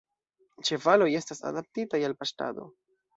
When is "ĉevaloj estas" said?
0.69-1.43